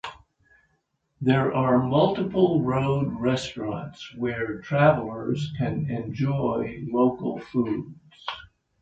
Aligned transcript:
There 1.21 1.53
are 1.53 1.77
multiple 1.77 2.63
road 2.63 3.13
restaurants 3.21 4.15
where 4.15 4.59
travelers 4.61 5.53
can 5.59 5.91
enjoy 5.91 6.85
local 6.87 7.37
foods. 7.37 7.93